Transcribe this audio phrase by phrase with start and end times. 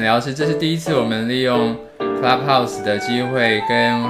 [0.00, 4.02] 诊疗室，这是第一次我们利用 Clubhouse 的机会跟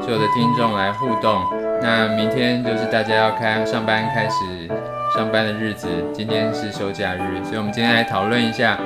[0.00, 1.42] 所有的听众来互动。
[1.82, 4.68] 那明天就是大家要开上班开始
[5.16, 8.78] 上班的日子，今天是休假日，所以我们今天来讨论一下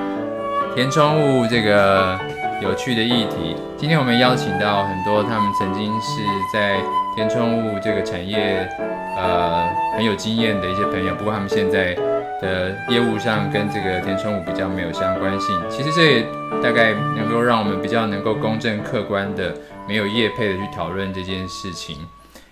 [0.75, 2.19] 填充物这个
[2.63, 3.55] 有趣的议题。
[3.77, 6.23] 今天我们邀请到很多他们曾经是
[6.55, 6.79] 在
[7.15, 8.67] 填充物这个产业
[9.15, 11.95] 呃很有经验的一些朋友，不过他们现在
[12.41, 15.59] 的业务上跟这个填充物比较没有相关性。
[15.71, 16.23] 其实这也
[16.63, 19.55] 大概能够让我们比较能够公正客观的，
[19.89, 21.97] 没有业配的去讨论这件事情。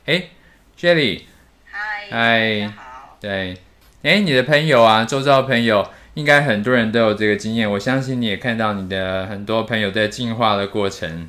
[0.06, 0.24] 哎
[0.78, 1.22] ，Shelly，
[1.70, 3.56] 嗨，嗨，好，对，
[4.02, 11.28] 哎，你的朋友啊，周遭朋友应该很多人都有这个经验，我相信你也看到你的很多朋友在进化的过程。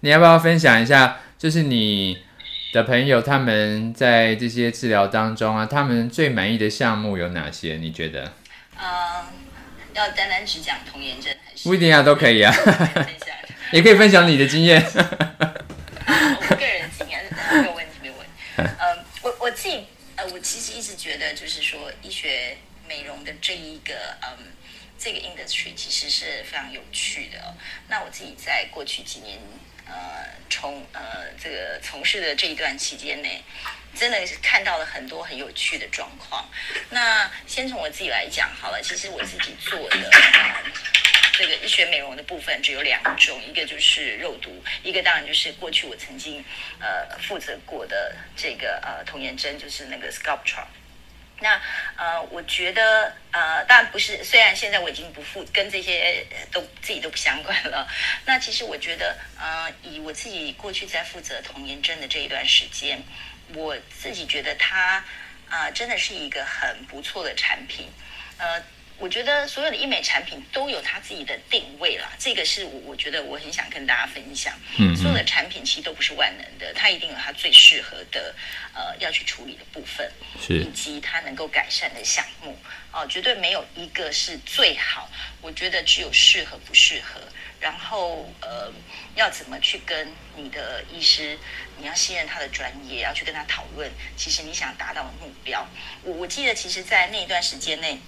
[0.00, 2.18] 你要不要分享一下，就是你
[2.74, 7.76] 的朋友他们在这些治疗当中啊，他们最满意的项目有哪些？
[7.76, 8.32] 你觉得？
[8.76, 8.82] 嗯，
[9.94, 11.68] 要单单只讲童颜针还是？
[11.68, 12.52] 不一定啊，都可以啊，
[13.70, 14.82] 也可以分享你的经验。
[16.04, 18.32] 我个人经验没有问题，没有问题。
[18.58, 22.56] 嗯，我我自己呃，我其实一直觉得，就是说医学
[22.88, 24.46] 美容的这一个嗯，
[25.04, 27.54] 这个 industry 其实是非常有趣的。
[27.88, 29.38] 那我自己在过去几年。
[29.86, 33.42] 呃，从呃这个从事的这一段期间内，
[33.94, 36.48] 真的是看到了很多很有趣的状况。
[36.88, 40.64] 那先从我自己来讲好了，其实我自己做的呃
[41.34, 46.42] 这个医学美容的部分只有两种，一个就是肉毒，一个当然就是过去我曾经
[46.80, 50.64] 呃负责过的这个呃童颜针，就是那个 Sculptra。
[51.40, 51.60] 那
[51.96, 54.22] 呃，我觉得呃，当然不是。
[54.24, 57.86] 虽然现在我已经不负跟这些都自己都不相关了。
[58.24, 63.02] 那其实我觉得，呃，以我自己过去在负责童颜针的这一段时间，
[63.54, 65.04] 我自己觉得它
[65.50, 67.88] 啊、真的是一个很不错的产品，
[68.38, 68.62] 呃。
[69.04, 74.58] 我觉得所有的医美产品都有它自己的定位啦，这个是我我觉得我很想跟大家分享。
[74.78, 78.34] 嗯，所有的产品其实都不是万能的，它一定有它最适合的
[78.72, 82.56] 呃要去处理的部分，是以及它能够改善的项目
[82.92, 85.10] 哦、呃，绝对没有一个是最好。
[85.42, 87.20] 我觉得只有适合不适合，
[87.60, 88.72] 然后呃
[89.16, 91.38] 要怎么去跟你的医师，
[91.76, 95.68] 你要信任他的专业，要去跟他讨论，其实你想达到的目标。
[96.02, 97.98] 我我记得其实，在那一段时间内。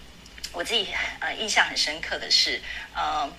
[0.53, 0.89] 我自己
[1.21, 2.61] 呃印象很深刻的是，
[2.95, 3.31] 呃，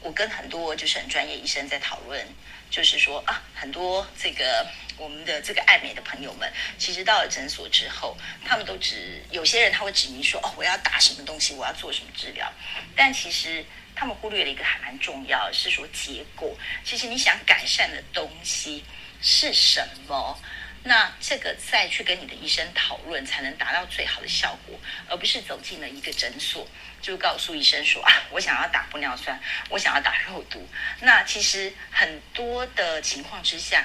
[0.00, 2.26] 我跟很多就是很专业医生在讨论，
[2.70, 12.52] 就是说啊，很多这个我们的这个爱美的朋友们，其实到了诊所之后，他们都只有些人他会指明说哦，我要打什么东西，我要做什么治疗，
[12.96, 16.56] 但其实他们忽略了一个还蛮重要，是说结果。
[16.84, 18.84] 其实你想改善的东西
[19.22, 20.38] 是什么？
[20.88, 26.66] 那这个再去跟你的医生讨论，才能达到最好的效果，而不是走进了一个诊所
[27.02, 29.36] 就告诉医生说啊，我想要打玻尿酸，
[29.68, 30.64] 我想要打肉毒。
[31.00, 33.84] 那其实很多的情况之下，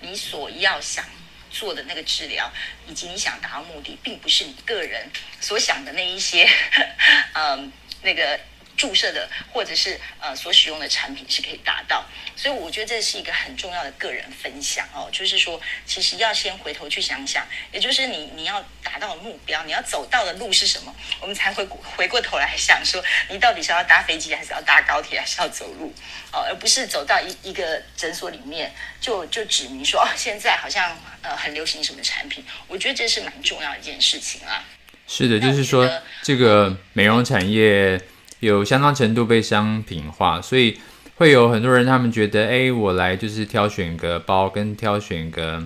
[0.00, 1.04] 你所要想
[1.50, 2.52] 做的那个治疗，
[2.86, 6.46] 以及你想达到目的，并不是你个人所想的那一些，
[7.32, 8.38] 嗯，那个。
[8.76, 25.94] 注射的或者是呃所使用的产品是可以达到，所以我觉得这是一个很重要的个人分享哦，就是说其实要先回头去想想，也就是你你要达到的目标，你要走到的路是什么，我们才会回过头来想说，你到底是要搭飞机还是要搭高铁还是要走路
[26.32, 34.64] 哦，而不是走到一一个诊所里面就就指明说哦，现在好像呃很流行什么产品，我觉得这是蛮重要的一件事情啊。
[35.06, 35.88] 是的，就是说
[36.22, 38.00] 这个美容产业。
[38.42, 40.76] 有相当程度被商品化，所以
[41.14, 45.62] 会有很多人他们觉得，哎，我来就是挑选个包，跟挑选个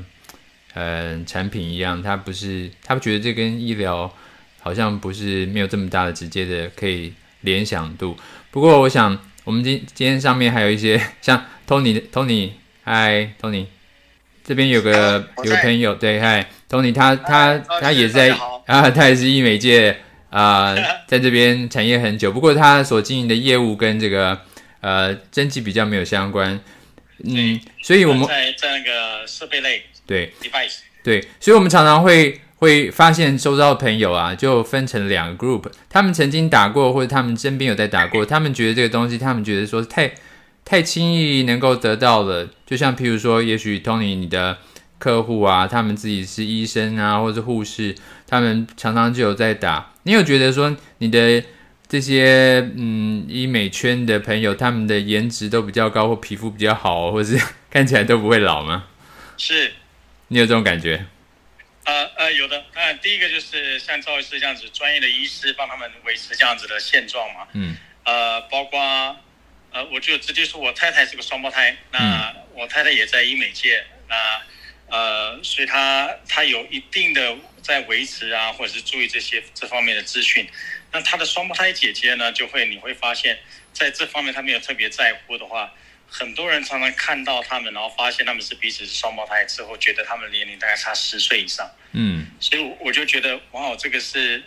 [0.74, 4.12] 呃产品一样，他不是，他们觉得这跟医疗
[4.60, 8.14] 好像不是没有这么大的直接的可以联想度。
[8.50, 12.50] 不过，我想我们今今天上面还有一些 像 Tony，Tony，
[12.84, 13.64] 嗨，Tony，
[14.44, 18.36] 这边有个有个朋友，对，嗨，Tony，他他他也在
[18.66, 20.00] 啊，他也是医美界。
[20.36, 24.38] 啊、呃，在这边产业很久，不过他所经营的业务跟这个
[24.82, 26.60] 呃蒸汽比较没有相关，
[27.24, 40.12] 嗯，所以我们在在那个设备类对 device 对，所以我们常常会会发现周遭的朋友啊，就分成两个 group，他们曾经打过或者他们身边有在打过，他们觉得这个东西，他们觉得说太
[40.66, 44.58] 太轻易能够得到了，就像譬如说，也许 Tony 你的
[44.98, 47.94] 客户啊，他们自己是医生啊，或者护士，
[48.26, 49.92] 他们常常就有在打。
[50.06, 51.42] 你有觉得说你的
[51.88, 57.36] 这些嗯医美圈的朋友，他们的颜值都比较高，或皮肤比较好，或是
[57.68, 58.86] 看起来都不会老吗？
[59.36, 59.72] 是，
[60.28, 61.04] 你有这种感觉？
[61.82, 62.64] 呃呃，有的。
[62.72, 67.48] 那第一个就是像赵医师这样子专业的医师帮他们维持这样子的现状嘛。
[67.54, 67.76] 嗯。
[68.04, 68.78] 呃，包括
[69.72, 77.36] 呃，我就直接说我太太是个双胞胎，那我太太也在医美界，那呃，所以她她有一定的
[77.66, 80.48] 在维持啊，或者是注意这些这方面的资讯。
[80.92, 83.36] 那她的双胞胎姐姐呢，就会你会发现
[83.72, 85.72] 在这方面她没有特别在乎的话。
[86.08, 91.68] 很多人常常看到他们，然后发现他们是彼此是双胞胎之后，觉得他们年龄大概差十岁以上。
[91.90, 94.40] 嗯，所以我就觉得，哇，这个是，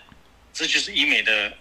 [0.53, 1.51] 这就是医美的，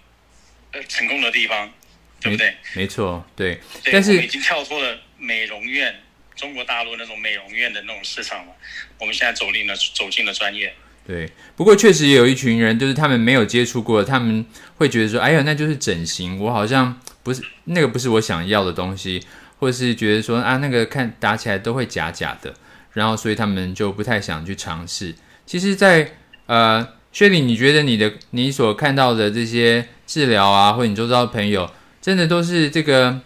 [0.70, 1.74] 呃，成功的地方，
[2.20, 2.56] 对不对？
[2.74, 3.56] 没错，对。
[3.82, 6.00] 对，但是已经跳脱了美容院，
[6.36, 8.56] 中国大陆那种美容院的那种市场了。
[8.98, 10.72] 我们现在走进了走进了专业。
[11.08, 14.46] 对，不过确实也有一群人，就是他们没有接触过，他们
[14.76, 16.94] 会觉得说，哎呀，那就是整形，我好像
[17.24, 19.20] 不是那个，不是我想要的东西。
[19.60, 22.54] 或是觉得说啊，那个看打起来都会假假的，
[22.92, 25.12] 然后所以他们就不太想去尝试。
[25.46, 26.12] 其实在，
[26.46, 31.68] 呃，薛礼，你觉得你的你所看到的这些治疗啊，或你周遭的朋友，
[32.00, 33.20] 真的都是这个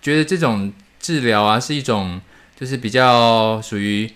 [0.00, 2.20] 觉得这种治疗啊是一种
[2.58, 4.10] 就是比较属于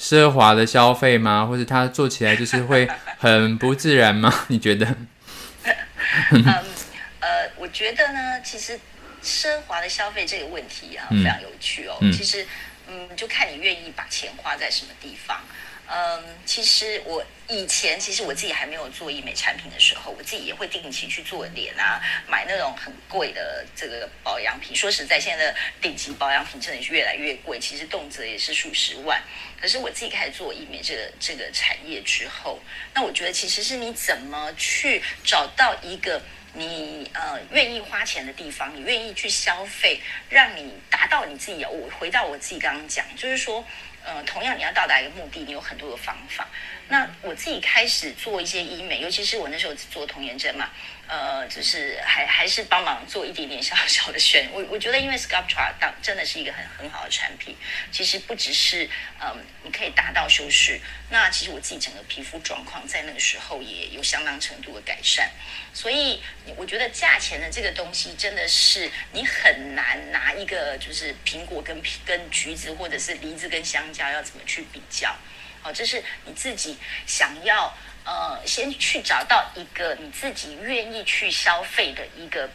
[0.00, 1.44] 奢华的消费吗？
[1.44, 2.88] 或者它做起来就是会
[3.18, 4.32] 很不自然吗？
[4.48, 4.86] 你觉得？
[6.32, 6.42] 嗯
[7.20, 8.80] 呃，我觉得呢，其实。
[9.22, 11.98] 奢华的消费这个问题啊，非常有趣哦。
[12.00, 12.46] 嗯、其实，
[12.88, 15.38] 嗯，就看你愿意把钱花在什么地方。
[15.92, 24.74] 嗯，其实我以前，其实我自己还没有做医美产品的时候，我自己也会定期去做脸啊，买那种很贵的这个保养品。
[24.76, 29.20] 说实在，现在的顶级保养品真的是越来越贵，其实动辄也是数十万。
[29.60, 32.60] 可是我自己开始做医美这个这个产业之后，
[32.94, 36.22] 那我觉得其实是你怎么去找到一个。
[36.52, 41.64] 你呃愿意花钱的地方，你愿意去消费，让你达到你自己。
[41.64, 43.64] 我回到我自己刚刚讲，就是说，
[44.04, 46.46] 呃，同样你要到达一个目的，你有很多的方法。
[46.88, 50.70] 那我自己开始做一些医美，尤其是我那时候做童颜针嘛。
[51.10, 54.48] 呃，就是还还是帮忙做一点点小 小的选。
[54.52, 57.56] 我我觉得，因为 Sculptra 当真的是一个很很好的产品。
[57.90, 58.88] 其实不只是
[59.20, 60.80] 嗯，你可以达到修饰。
[61.10, 65.28] 那其实我自己整个皮肤状况在那个时候也有相当程度的改善。
[65.74, 66.22] 所以
[66.56, 75.12] 我觉得价钱的这个东西真的是你很难拿一个就是苹果跟跟橘子，或者是梨子跟香蕉要怎么去比较？
[75.60, 77.76] 好，这是你自己想要。
[78.04, 82.48] 呃，先去找到一个你自己愿意去消费的一个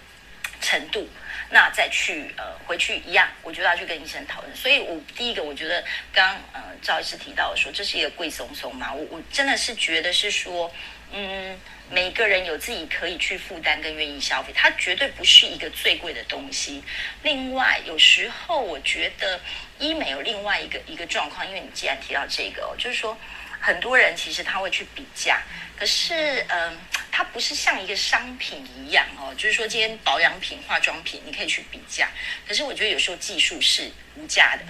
[0.60, 1.08] 程度，
[1.52, 4.56] 那再去呃回去一样，我觉得要去跟医生讨论。
[4.56, 10.74] 所以我第一个，我觉得刚呃赵医师提到说，这是一个贵松松嘛，我我真的是觉得是说，
[11.12, 11.58] 嗯，
[11.92, 16.84] 每个人有自己可以去负担跟愿意消费，它绝对不是一个最贵的东西。
[17.22, 19.40] 另外，有时候我觉得
[19.78, 23.16] 医美有另外一个一个状况，因为你既然提到这个哦，就是说。
[23.60, 25.42] 很多人其实他会去比价，
[25.76, 26.78] 可是嗯，
[27.12, 32.10] 它不是像一个商品一样哦，就是说今天保养品、化妆品你可以去比价，
[32.48, 34.64] 可是我觉得有时候技术是无价的。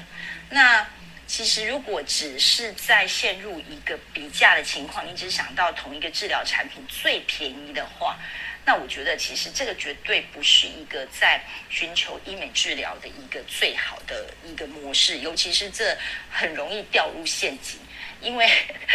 [0.50, 0.88] 那
[1.28, 8.18] 其实如果只是在陷入一个比价的情况，你只想到同一个治疗产品最便宜的话，
[8.64, 15.98] 那我觉得其实这个绝对不是一个在寻求医美治疗的一个最好的一个模式，尤其是这
[16.30, 17.80] 很容易掉入陷阱。
[18.26, 18.50] 因为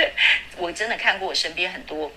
[0.59, 2.11] 我真的看过我身边很多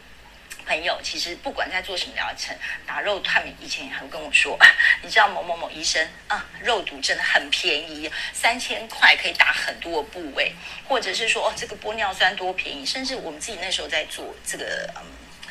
[0.65, 4.57] 朋友，其实不管在做什么疗程，打肉，他们以前也会跟我说，
[5.03, 10.53] 你知道某某某医生啊，肉毒真的很便宜，三千块可以打很多部位，
[10.87, 15.05] 或者是说哦，这个玻尿酸多便宜，甚至我们自己那时候在做这个嗯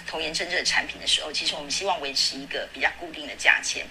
[0.07, 3.87] 童颜针这个产品的时候，其实我们希望维持一个比较固定的价钱，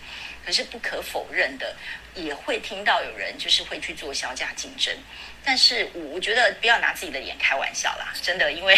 [0.46, 1.76] 可是不可否认的，
[2.16, 4.96] 也会听到有人就是会去做销价竞争。
[5.44, 8.78] 但是我我觉得不要拿自己的脸开玩笑啦，真的，因为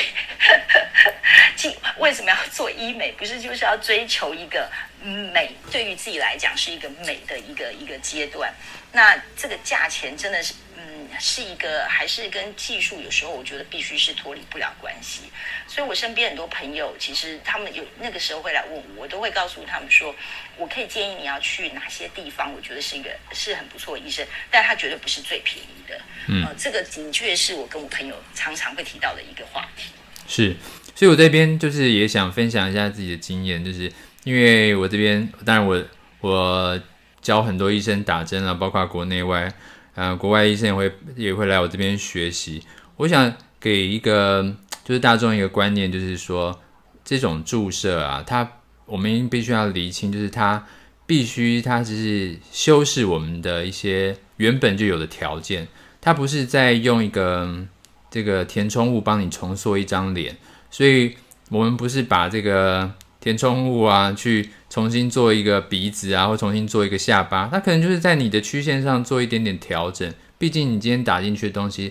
[2.00, 3.12] 为什么要做医美？
[3.12, 4.72] 不是就是要追求一个
[5.02, 5.52] 美？
[5.70, 8.54] 对于自己来讲是一个美的一个一个阶段。
[8.94, 10.54] 那这个价钱真的是。
[10.76, 15.22] 嗯是一个还是跟技术有时候我觉得必须是脱离不了关系，
[15.68, 20.14] 所以我身边很多朋友其实他们有那个时候会来问我，我都会告诉他们说，
[20.58, 26.02] 我可以建议你要去哪些地方，我觉得是一个是很不错的医生，但他绝对不是最便宜的。
[26.30, 29.92] 嗯，这个的确是我跟我朋友常常会提到的一个话题。
[30.28, 30.56] 是，
[30.96, 33.92] 所以我这边就是也想分享一下自己的经验，就是
[34.24, 35.86] 因为我这边当然我
[36.22, 36.82] 我
[37.24, 39.52] 教很多医生打针了，包括国内外。
[39.96, 42.64] 呃，国外医生也会也会来我这边学习。
[42.98, 44.44] 我想给一个
[44.84, 46.60] 就是大众一个观念，就是说
[47.06, 48.54] 这种注射啊，它
[48.88, 50.66] 我们必须要厘清，就是它
[51.06, 55.68] 必须它只是修饰我们的一些原本就有的条件，
[56.02, 57.64] 它不是在用一个
[58.10, 60.36] 这个填充物帮你重塑一张脸。
[60.72, 61.16] 所以
[61.50, 62.92] 我们不是把这个
[63.24, 70.14] 填充物啊，去重新做一个鼻子啊，或重新做一个下巴，它可能就是在你的曲线上做一点点调整。
[70.38, 71.90] 毕竟你今天打进去的东西，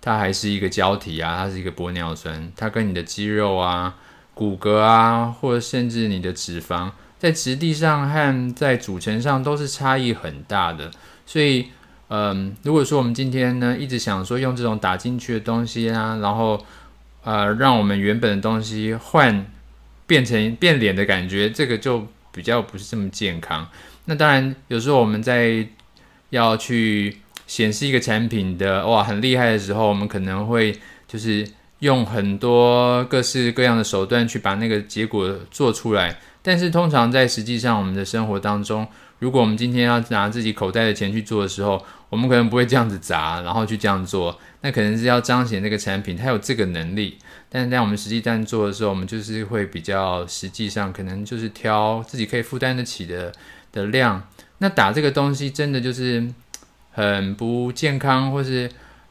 [0.00, 3.94] 它还是一个胶体啊，它是一个玻尿酸，它跟你的肌肉啊、
[4.34, 6.90] 骨骼啊，或者甚至你的脂肪，
[7.20, 10.90] 在质地上和在组成上都是差异很大的。
[11.24, 11.66] 所以，
[12.08, 16.66] 嗯，如果说我们今天呢，一直想说用这种打进去的东西啊，然后
[17.22, 19.46] 呃，让我们原本的东西换
[20.06, 23.68] 变成变脸的感觉，这个就比较不是这么健康。
[24.06, 25.66] 那当然，有时候我们在
[26.30, 31.46] 要去显示一个产品的哇很厉害的时候，我们可能会就是
[31.78, 36.18] 用很多各式各样的手段去把那个结果做出来。
[36.42, 38.86] 但是通常在实际上我们的生活当中，
[39.18, 44.38] 如果我们今天要拿自己口袋的钱去做的时候，我们可能不会这样子砸，然后去这样做。
[44.60, 47.16] 那可能是要彰显这个产品它有这个能力。
[47.54, 53.32] 但在我们实际在做的时候，我们就是会比较实际上，可能就是挑自己可以负担得起的
[53.70, 54.26] 的量。
[54.58, 56.26] 那打这个东西真的就是
[56.90, 58.68] 很不健康，或是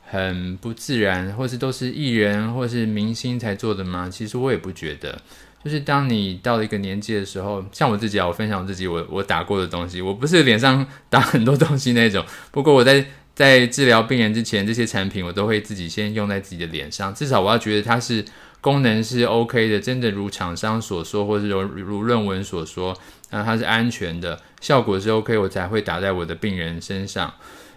[0.09, 4.09] 很不自然，或是都是艺人或是明星才做的吗？
[4.11, 5.21] 其实我也不觉得。
[5.63, 12.25] 就是当你到了一个年纪的时候，像我自己啊，我分享我自己我我打过的东西，我不是脸上打很多东西那种。
[12.51, 18.23] 不过我在在治疗病人之前，这些产品我都会自己先用在自己的脸上，至少我要觉得它是
[18.61, 22.97] 功能是 OK 的，真的如厂商所说，或者如如论文所说，
[23.31, 27.33] 那它是安全的，效果是 OK，我才会打在我的病人身上。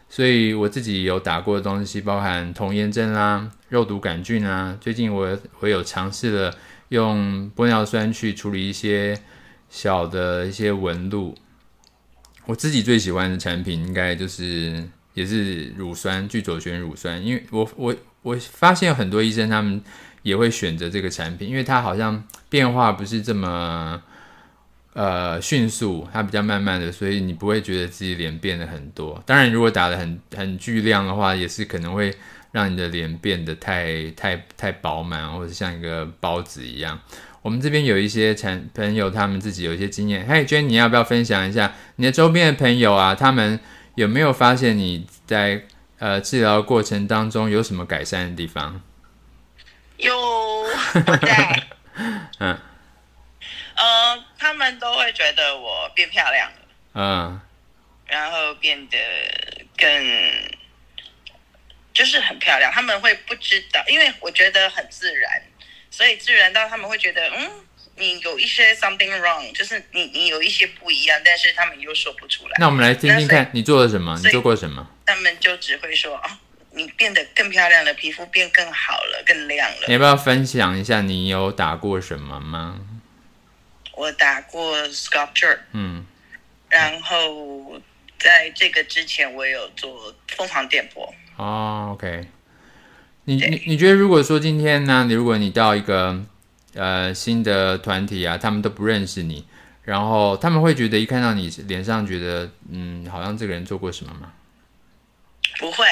[0.08, 4.76] 所以我自己有打过的东西，包含童颜针啦、肉毒杆菌啊。
[4.80, 6.54] 最近我我有尝试了。
[6.90, 9.18] 用玻尿酸去处理一些
[9.68, 11.34] 小的一些纹路，
[12.44, 19.82] 我自己最喜欢的产品应该就是也是乳酸聚左旋乳酸，因为我我我发现很多医生他们
[20.23, 24.00] 也会选择这个产品，因为它好像变化不是这么
[24.92, 29.20] 呃迅速，它比较慢慢的，所以你不会觉得自己脸变得很多。
[29.26, 32.14] 当然，如果打得很很巨量的话，也是可能会。
[32.52, 36.99] 让你的脸变得太太太饱满，或者像一个包子一样。
[37.42, 40.26] 我们这边有一些产朋友，他们自己有一些经验。
[40.26, 43.14] 嘿娟你要不要分享一下你的周边的朋友啊？
[43.14, 43.61] 他们
[43.97, 45.65] 有没有发现你在
[45.99, 48.81] 呃治疗过程当中有什么改善的地方？
[49.97, 51.62] 有，我在。
[52.38, 52.59] 嗯。
[53.75, 56.59] 呃，他们都会觉得我变漂亮了。
[56.95, 57.41] 嗯。
[58.07, 58.97] 然后变得
[59.76, 59.88] 更。
[61.95, 65.43] 就是很漂亮，他们会不知道，因为我觉得很自然，
[65.91, 67.50] 所以自然到他们会觉得，嗯，
[67.99, 72.53] 你有一些 something wrong，就是你你有一些不一样，但是他们又说不出来。
[72.59, 74.19] 那我们来听听看，你做了什么？
[74.23, 74.87] 你做过什么？
[75.07, 76.31] 他们就只会说，哦，
[76.73, 79.87] 你变得更漂亮了，皮肤变更好了，更亮了。
[79.87, 82.79] 你要不要分享一下你有打过什么吗？
[83.95, 86.05] 我打过 sculpture，嗯，
[86.69, 87.81] 然后
[88.19, 91.15] 在这个之前我有做疯狂电波。
[91.37, 92.26] 哦、oh，OK，
[93.25, 96.23] 你你你觉得，如果说今天呢，你如果你到一个
[96.76, 99.45] 呃新的团体啊，他们都不认识你，
[99.83, 104.33] 然后他们会觉得一看到你脸上觉得嗯，好像这个人做过什么吗？
[105.59, 105.85] 不会，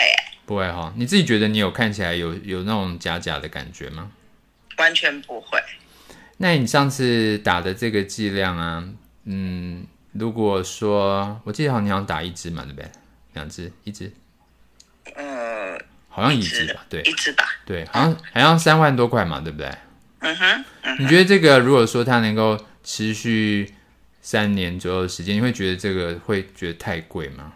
[0.45, 0.93] 不会哈、哦。
[0.97, 4.11] 你自己觉得你有看起来有有那种假假的感觉吗？
[4.77, 5.59] 完全不会。
[6.37, 8.85] 那你上次打的这个剂量啊，
[9.25, 12.91] 嗯，如果说我记得好像你好像打一支嘛，对不对？
[13.35, 14.13] 两支，一支。
[15.15, 19.71] 呃，好像一支吧，对，一支吧，对，好像好像三万多块嘛，对不对？
[20.25, 23.75] 嗯哼，嗯哼，你觉得这个如果说它能够持续
[24.23, 27.53] 三年左右的时间，你会觉得这个会觉得太贵吗？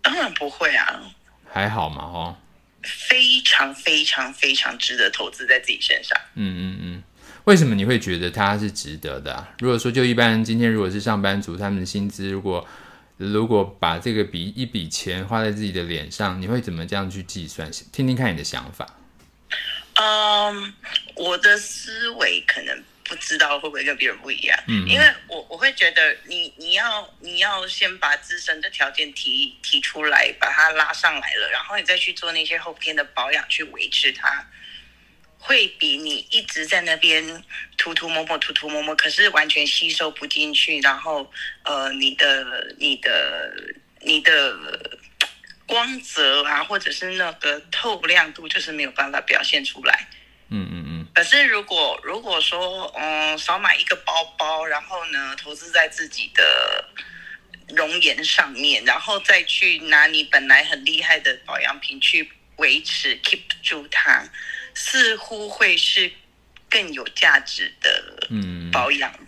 [0.00, 1.02] 当然不会啊，
[1.50, 2.36] 还好嘛，哦，
[2.82, 6.18] 非常非常非常值得投资在自己身上。
[6.34, 7.02] 嗯嗯嗯，
[7.44, 9.50] 为什么你会觉得它是值得的啊？
[9.58, 12.66] 如果说就一般人今天如果是上班族，他们的薪资如果
[13.18, 17.70] 如果把这个笔一笔钱花在自己的脸上，你会怎么这样去计算？
[17.92, 18.86] 听听看你的想法。
[20.02, 20.74] 嗯，
[21.14, 24.58] 我的思维可能不知道会不会跟别人不一样。
[24.66, 34.46] 嗯，因为我我会觉得你你要你要先把自身的条件提提出来，把它拉上来了，然后你再去做那些后天的保养去维持它。
[35.44, 37.42] 会比你一直在那边
[37.76, 41.28] 涂涂抹抹涂涂抹抹，可是完全吸收不进去，然后
[41.64, 43.52] 呃，你的你的
[44.02, 44.56] 你的
[45.72, 50.06] 光泽啊，或者是那个透亮度，就是没有办法表现出来。
[50.50, 51.06] 嗯嗯嗯。
[51.14, 56.84] 可是如果如果说嗯，少买一个包包，然后呢，投资在自己的
[57.74, 64.22] 容颜上面，然后再去拿你本来很厉害的保养品去维持 keep 住它。
[64.74, 66.12] 似乎会是
[66.68, 68.28] 更有价值的
[68.70, 69.10] 保养。
[69.20, 69.26] 嗯，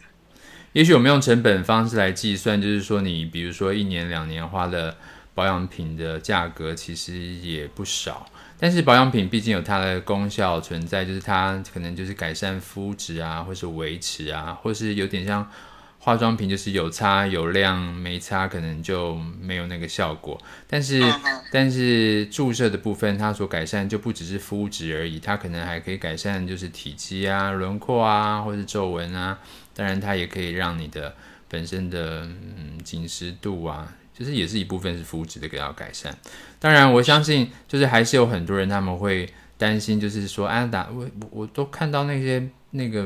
[0.75, 4.97] 也许我们用成本方式来计算，就是说你比如说一年两年花的
[5.35, 8.27] 保养品的价格其实也不少。
[8.59, 15.51] 但是保养品毕竟有它的功效存在，就是它可能就是改善肤质啊，或是维持啊，或是有点像
[15.99, 20.41] 化妆品，就是有擦有亮，没擦可能就没有那个效果。
[20.69, 21.03] 但是
[21.51, 29.39] 但是注射的部分，它所改善就不只是肤质而已，它可能还可以改善就是体积啊、轮廓啊，或是皱纹啊。
[29.75, 31.15] 当然，它也可以让你的
[31.49, 33.93] 本身的嗯紧实度啊。
[34.17, 36.17] 其实也是一部分是肤质的给到改善，
[36.61, 39.29] 当然我相信就是还是有很多人他们会
[39.59, 43.01] 担心，就是说啊打我我都看到那些那个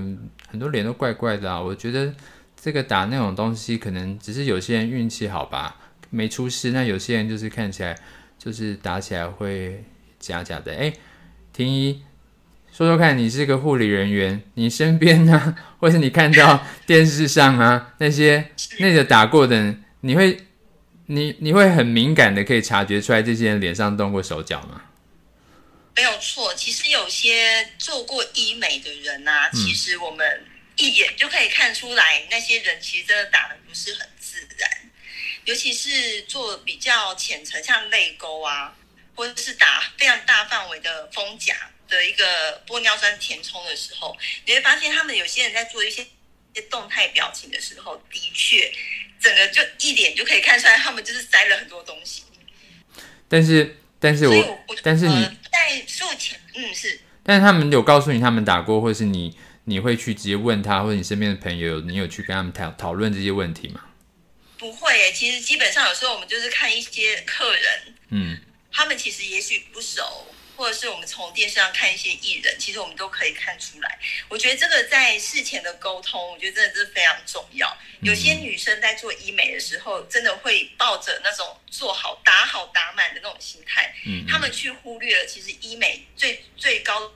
[0.48, 2.12] 很多脸都怪怪的啊，我觉得
[2.60, 5.76] 这个打那种东西可能只是有些人运气好吧，
[6.10, 7.96] 没出事，那有些人就是看起来
[8.38, 9.82] 就是打起来会
[10.20, 10.74] 假假的。
[10.74, 10.92] 哎，
[11.54, 12.02] 婷宜
[12.70, 18.50] 说说看，你是个护理人员，你身边呢，或是你看到电视上啊那些
[18.80, 20.38] 那个打过的，你会。
[21.10, 24.82] 你你会很敏感的可以察觉出来这些人脸上动过手脚吗？
[25.96, 30.46] 没有错，其实有些做过医美的人啊，嗯、其实我们
[30.76, 34.70] 一眼就可以看出来，那些人其实真的打的不是很自然，
[35.46, 38.76] 尤其是做比较浅层，像泪沟啊，
[39.14, 41.54] 或者是打非常大范围的丰甲
[41.88, 46.06] 的一个玻尿酸填充的时候，你会发现他们有些人在做一些一
[46.54, 48.72] 些动态表情的时候，的确。
[49.20, 52.22] 整个就一脸就可以看出来，他们就是塞了很多东西。
[53.28, 57.00] 但是，但是我，我但是你在术前，嗯，是。
[57.24, 63.86] 但是他们有告诉你他们打过，或是你你会去直接问他，或者你身边的朋友，你有去跟他们讨讨论这些问题吗？
[64.56, 68.38] 不会诶，其实基本上有时候我们就是看一些客人，嗯，
[68.70, 70.28] 他们其实也许不熟。
[70.58, 73.96] 或者是我们从电视上看一些艺人，其实我们都可以看出来。
[74.28, 77.78] 我觉得这个在事前的沟通，我觉得真的是非常重要。
[78.02, 87.12] 有些女生在做医美的时候，真的会抱着那种做好、打好、打满的那种心态，嗯，他们去忽略了其实医美最最高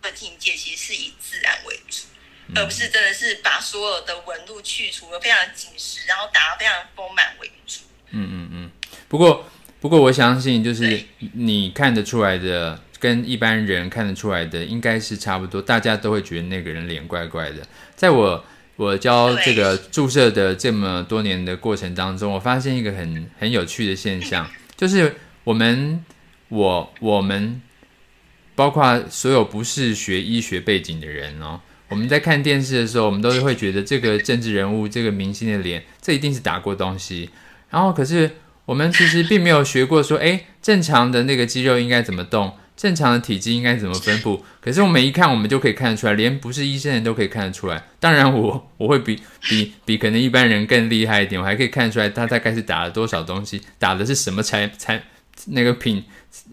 [0.00, 2.04] 的境界其实是以自然为主，
[2.54, 7.80] 而不是真的是把所有的纹路去除了非常紧实，然后打得非常丰满为主。
[8.10, 8.72] 嗯嗯嗯。
[9.08, 9.49] 不过。
[9.80, 11.00] 不过我相信，就是
[11.32, 15.62] 你看得出来的，跟一般人看得出来的，应该是差不多。
[15.62, 17.56] 大家都会觉得那个人脸怪怪的。
[17.96, 18.44] 在我
[18.76, 26.04] 我教这个注射的这么多年的过程当中，我发现一个很很有趣的现象， 就是我们
[26.50, 27.62] 我我们
[28.54, 37.30] 包括所有不是学医学背景的人哦，我们在看电视的时候，我们都是会觉得这个政治人物、这个明星的脸，这一定是打过东西。
[37.70, 38.30] 然后可是。
[38.70, 44.44] 我们其实并没有学过说，诶，正常的那个肌肉应该怎么动，正常的体积应该怎么分布。
[44.60, 47.82] 可是我们一看，我们就可以看得出来，连不是医生人都可以看得出来。
[47.98, 55.02] 当然我，我会比比比可能一般人更厉害一点，我还可以看出来他大概是打了多少东西，打的是什么产产
[55.46, 56.04] 那个品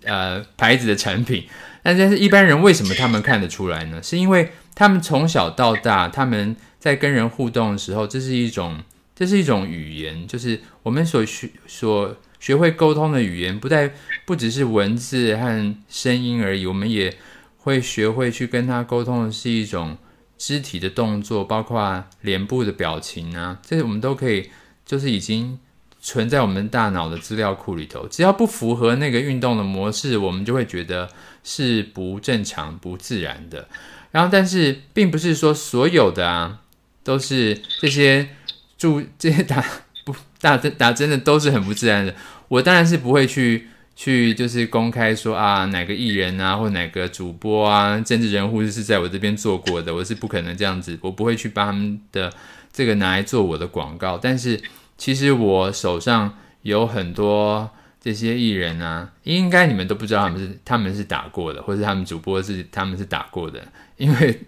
[0.04, 1.46] 呃牌子的产品。
[1.84, 4.02] 但但是一般人为什么他们看得出来呢？
[4.02, 8.80] 是因为他们从小到大，他们在跟人互动的时候，这是一种。
[9.18, 13.92] 这是一种语言，就是我们所学所学会沟通的语言，不带
[14.26, 17.18] 不只是文字和声音而已，我们也
[17.58, 19.98] 会学会去跟他沟通的是一种
[20.38, 24.52] 肢体的动作，包括脸部的表情啊，这些我们都可以，
[24.86, 25.58] 就是已经
[26.00, 28.08] 存在我们大脑的资料库里头。
[28.08, 31.10] 只要不符合那个运动的模式，我们就会觉得
[31.44, 33.68] 是不正常、不自然的。
[34.12, 36.60] 然后，但是并不是说所有的啊
[37.04, 38.30] 都是这些。
[38.78, 39.64] 注这些打
[40.06, 42.14] 不打针打针的都是很不自然的，
[42.48, 52.32] 我当然是不会去去就是公开说啊哪个艺人啊或哪个主播啊政治人物是在我这边做过的，我是不可能这样子，我不会去把他们的
[52.72, 54.18] 这个拿来做我的广告。
[54.18, 54.62] 但是
[54.98, 64.42] 其实我手上有很多这些艺人啊，应该你们都不知道他们是他们是打过的，或是他们主播是他们是打过的，因为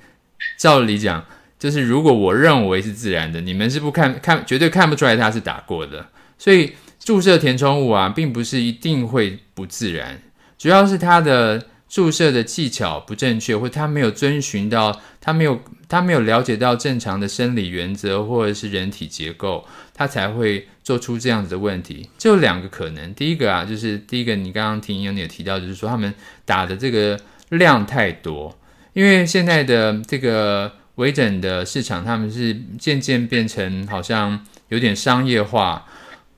[0.57, 1.25] 照理讲。
[1.59, 6.07] 就是如果我认为是自然的，你们是不看看绝对看不出来它是打过的。
[6.37, 10.21] 所以注射填充物啊，并不是一定会不自然，
[10.57, 22.09] 主要是它的注射的技巧不正确，或它没有遵循到，它没有它没有了解到正常的生理原则或者是人体结构，它才会做出这样子的问题。
[22.17, 26.13] 就两个可能，第一个啊，就是第一个你刚刚听有你有提到，就是说他们
[26.45, 27.19] 打的这个
[27.49, 28.57] 量太多，
[28.93, 30.78] 因为现在的这个。
[30.99, 35.85] 微整的市场，他们是渐渐变成好像有点商业化，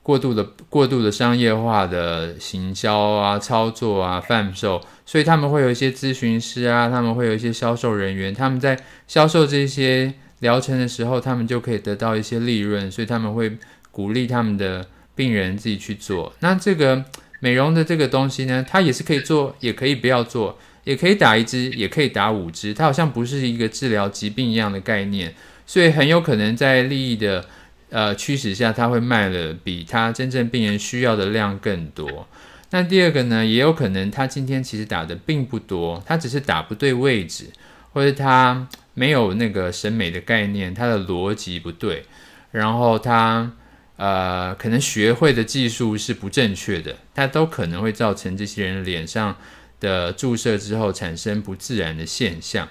[0.04, 13.58] 过度的、过度的商业化的行销啊、操作啊、贩售，所以他们会有一些咨询师啊，他们会有一些销售人员，他们在销售这些疗程的时候，他们就可以得到一些利润，所以他们会
[13.90, 16.32] 鼓励他们的病人自己去做。
[16.38, 17.04] 那这个
[17.40, 25.34] 美容的这个东西呢，它也是可以做，也可以不要做，也可以打一支，也可以打五支，它好像不是一个治疗疾病一样的概念，
[25.66, 27.44] 所以很有可能在利益的
[27.90, 32.26] 呃驱使下，它会卖了比它真正病人需要的量更多。
[32.70, 37.44] 那第二个呢，也有可能他今天其实打的并不多，他只是打不对位置，
[37.92, 42.06] 或者他没有那个审美的概念，他的逻辑不对，
[42.50, 43.52] 然后他
[43.96, 49.36] 呃可能学会的技术是不正确的，他都可能会造成这些人脸上
[49.82, 52.68] 的注射之后产生不自然的现象。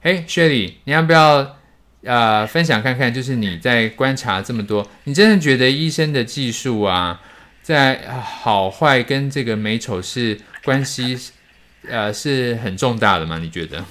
[0.00, 1.58] 嘿，Shelly，你要不要
[2.04, 3.12] 呃分享看看？
[3.12, 7.20] 就是你在观察这么多，你真的觉得医生的技术啊？
[7.60, 11.18] 在好坏跟这个美丑是关系，
[11.88, 13.38] 呃，是很重大的吗？
[13.38, 13.84] 你觉得？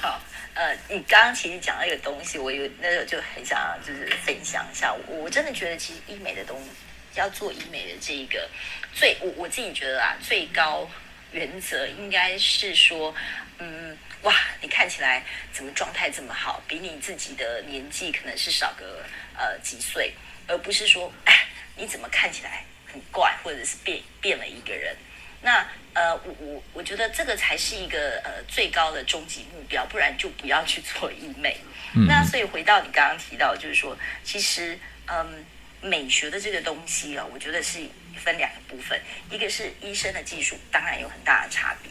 [0.00, 0.18] 好，
[0.54, 4.94] 呃，你刚刚其实讲到一个东西，我有那个就很想就是分享一下。
[5.06, 8.48] 我真的觉得，其实医美的东西要做医美的这一个
[8.94, 10.88] 最，我我自己觉得啊，最高
[11.32, 13.14] 原则应该是说，
[13.58, 19.04] 嗯，哇，你看起来怎么状态这么好，比你自己的年纪可能是少个
[19.36, 20.14] 呃几岁，
[20.46, 22.64] 而不是说，哎，你怎么看起来？
[22.92, 24.94] 很怪，或者是变变了一个人，
[25.40, 31.56] 那呃，我我我觉得这个才是一个呃最高的终极目标，不然就不要去做医美。
[31.94, 35.42] 嗯、那所以回到你刚刚提到，就是说，其实嗯，
[35.80, 37.80] 美学的这个东西啊，我觉得是
[38.18, 41.90] 分两个部分，一个是医生的技术，当然有很大的差别。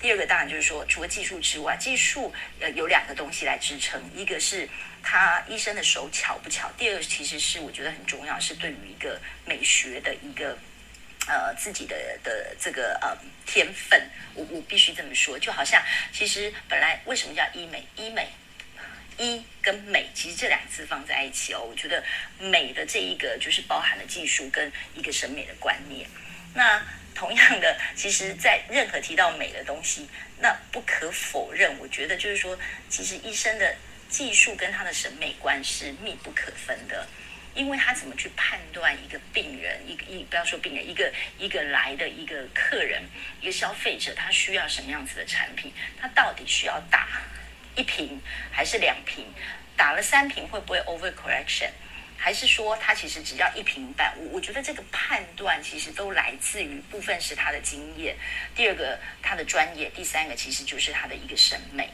[0.00, 4.68] 第二个当然就是说，除了技术之外，技术呃有两个东西来支撑，一个是
[5.00, 10.58] 他医生的手巧不巧，第二个其实是我觉得很重要，是对于一个美学的一个
[11.28, 15.80] 呃自己的的这个呃天分，我我必须这么说，就好像
[16.12, 17.86] 其实本来为什么叫医美？
[17.94, 18.28] 医美
[19.22, 22.02] 医跟美其实这两字放在一起哦，我觉得
[22.38, 26.08] 美的这一个就是包含了技术跟一个审美的观念，
[26.54, 26.82] 那。
[27.14, 30.08] 同样的，其实，在任何提到美的东西，
[30.40, 32.58] 那不可否认，我觉得就是说，
[32.88, 33.76] 其实医生的
[34.08, 37.06] 技术跟他的审美观是密不可分的，
[37.54, 43.02] 因为他怎么去判断一个病人，一个一不要说病人，一个一个来的一个客人，
[43.42, 47.20] 一个消费者，他需要什么样子的产品，他到底需要打
[47.74, 49.26] 一瓶还是两瓶，
[49.76, 51.70] 打了三瓶会不会 overcorrection？
[52.16, 54.14] 还是说他其实只要一瓶半？
[54.16, 58.16] 我我觉得这个判断其实都来自于部分是他的经验，
[58.54, 61.90] 第二个他的专业，第三个其实就是他的一个审美。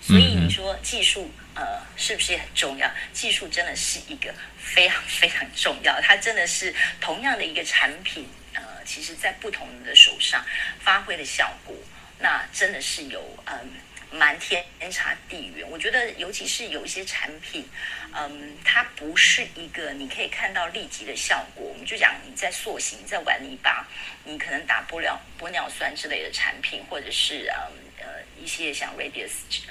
[0.00, 2.88] 所以你说技术呃是不是也很重要？
[3.12, 10.44] 技术真的是一个非常非常重要，它真的是同样的一个产品呃，其实在不同人的手上
[10.78, 11.74] 发挥的效果，
[12.20, 13.72] 那真的是有嗯。
[14.12, 17.66] 蛮天差地远，我觉得尤其是有一些产品，
[18.14, 21.64] 嗯，它不是一个你可以看到立即的效果。
[21.64, 23.88] 我们就讲你在塑形，在玩泥巴，
[24.24, 28.06] 你可能打玻尿玻尿酸之类的产品，或者是嗯呃
[28.38, 29.30] 一些像 Radius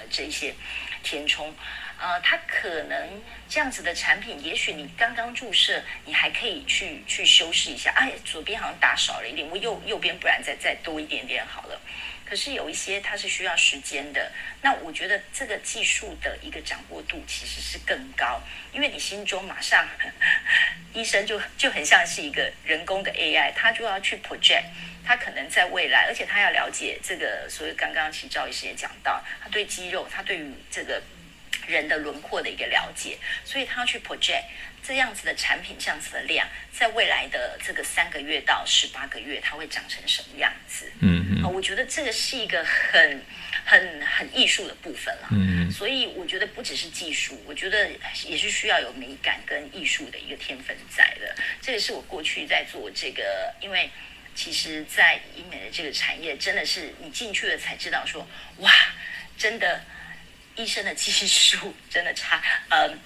[0.09, 0.55] 这一些
[1.03, 1.53] 填充，
[1.99, 11.79] 呃，它可能这样子的产品，也许你刚刚注射，你还可以去去修饰一下，哎，左边好像打少了一点，我右右边不然再再多一点点好了。
[12.31, 18.41] 可是有一些它是需要时间的，那我觉得这个技术的一个掌握度其实是更高，
[18.71, 19.85] 因为你心中马上，
[20.95, 24.63] 医生就就很像是一个人工的 AI，他就要去 project，
[25.05, 31.03] 他可能在未来，而且他要了解这个，所以刚刚其实赵医师也讲到，他对肌肉，他对于这个
[31.67, 34.45] 人的轮廓的一个了解，所以他要去 project。
[34.83, 40.91] 这样子的产品，这样子的量，在未来的这个三个月到十八个月，它会长成什么样子？
[40.99, 43.23] 嗯嗯，我觉得这个是一个很、
[43.63, 45.29] 很、很艺术的部分了。
[45.31, 47.89] 嗯，所以我觉得不只是技术，我觉得
[48.25, 51.35] 也是需要有美感跟艺术的一个天分在的。
[51.61, 53.89] 这个是我过去在做这个，因为
[54.33, 58.71] 其实，在医美的这个产业，真的是你进去了才知道说，哇，
[59.37, 59.83] 真的
[60.55, 62.99] 医生的技术真的差，嗯。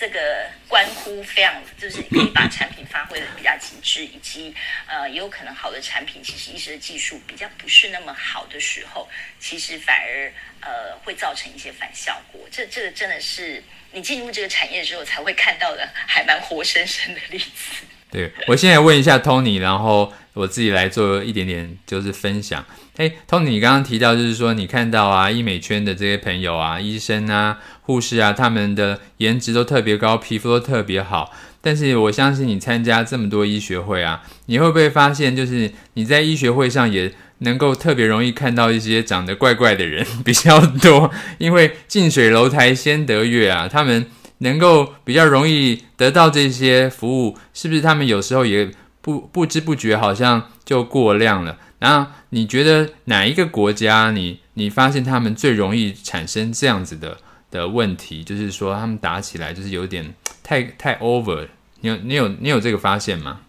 [0.00, 4.54] 这个关乎非常，就是可以把产品发挥的比较极致，以及
[4.86, 9.08] 呃，也有可能好的产品，其实一时的技术比较不是那么好的时候，
[9.40, 12.40] 其实反而呃会造成一些反效果。
[12.48, 13.60] 这这个真的是
[13.92, 17.84] 你进入这个产业之后才会看到的，还蛮活生生的例子。
[18.10, 22.64] 对，我现在问一下 Tony，然后我自己来做一点点就是分享。
[22.96, 27.60] 哎，Tony，你刚刚提到就是说你看到啊，医美圈的这些朋友啊，医生啊。
[27.88, 31.32] 护士啊，他们的颜值都特别高，皮肤都特别好。
[31.62, 44.04] 但是我相信你参加这么多医学会啊，你会不会发现，就是你在医学会上也能够特别容易看到一些长得怪怪的人 比较多，因为近水楼台先得月啊，他们
[44.40, 47.80] 能够比较容易得到这些服务，是不是？
[47.80, 48.70] 他们有时候也
[49.00, 51.56] 不不知不觉好像就过量了。
[51.78, 57.16] 然后你觉得哪一个国家你，你你发现他们最容易产生这样子的
[57.50, 61.48] 的问题，就是说他们打起来就是有点 太太 over，
[61.80, 63.42] 你有你有你有这个发现吗？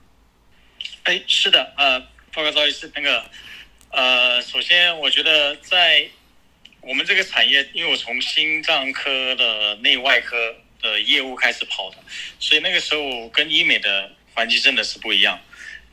[1.03, 1.99] 哎，是的，呃，
[2.33, 3.23] 报告赵医师，那个，
[3.89, 6.07] 呃，首先我觉得在
[6.81, 10.37] 我们这个产业，因为我从心脏科的内外科
[10.81, 11.97] 的业务开始跑的，
[12.39, 15.39] 所以那个时候跟医美的环境真的是不一样。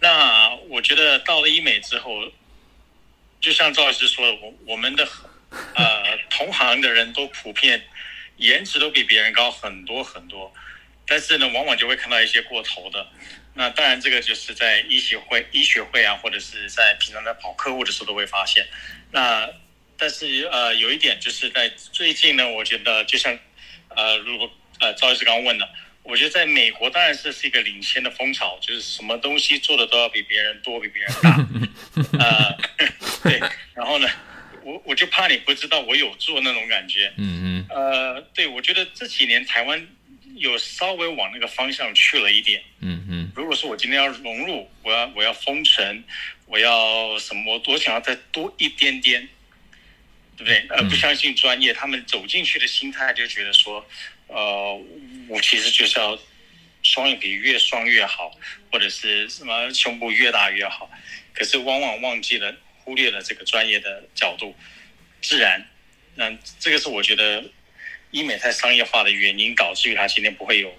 [0.01, 2.31] 那我觉得到了医美之后，
[3.40, 5.09] 就像赵医师说的，我我们的
[5.75, 7.83] 呃同行的人都普遍
[8.37, 10.53] 颜值都比别人高很多很多，
[11.07, 13.07] 但是呢，往往就会看到一些过头的。
[13.55, 18.66] 那当然，这个就是在医学会、医学会啊，或者是在平常在跑客户的时候都会发现。
[19.11, 19.49] 那
[19.96, 23.38] 但是呃，有一点就是在最近呢，我觉得就像
[23.88, 25.68] 呃，如果呃赵医师刚刚问的。
[26.09, 31.37] 我觉得在美国当然是是一个领先的风潮，就是什么东西做的都要比别人多，比别人大。
[32.25, 32.57] 呃，
[33.25, 33.40] 对。
[33.75, 34.09] 然后呢，
[34.66, 37.12] 我我就怕你不知道我有做那种感觉。
[37.16, 37.66] 嗯嗯。
[37.70, 39.87] 呃，对，我觉得这几年台湾
[40.35, 42.61] 有稍微往那个方向去了一点。
[42.81, 43.31] 嗯嗯。
[43.37, 46.02] 如果说我今天要融入，我要我要封城，
[46.46, 49.29] 我要什么，我多想要再多一点点，
[50.37, 50.66] 对不对？
[50.70, 53.87] 呃，不相信专业，他们走进去的心态就觉得说。
[54.29, 54.85] 呃，
[55.29, 56.18] 我其实就是要
[56.83, 58.37] 双眼皮越双越好，
[58.72, 60.90] 或者是什么胸部越大越好，
[61.33, 62.52] 可是往往忘记了
[62.87, 64.55] 忽略了这个专业的角度，
[65.20, 65.66] 自然，
[66.14, 67.44] 那这个是我觉得
[68.12, 70.72] 医美太商业化的原因，导致于他今天不会有，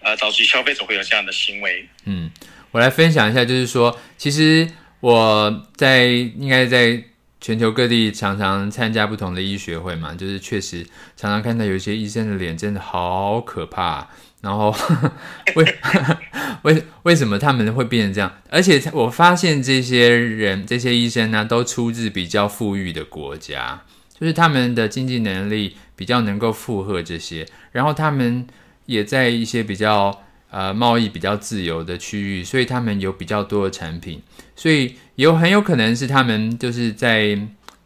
[0.00, 1.88] 呃，导致消费者会有这样的行为。
[2.04, 2.28] 嗯，
[2.72, 7.04] 我来分享一下，就是说，其实我在应该在。
[7.38, 10.84] 全球各地常常参加不同的医学会嘛，就是确实
[11.16, 14.10] 常常看到有些医生的脸真的好可怕，
[14.46, 14.72] 然后
[15.56, 15.74] 为
[16.62, 18.32] 为为什么他们会变成这样？
[18.48, 23.82] 而且我发现这些人这些医生呢，都出自比较富裕的国家，
[24.18, 28.46] 就是他们的经济能力比较能够负荷这些，然后他们
[28.86, 30.22] 也在一些比较。
[30.48, 34.22] 呃，贸易比较自由的区域，所以他们有比较多的产品，
[34.54, 37.36] 所以有很有可能是他们就是在，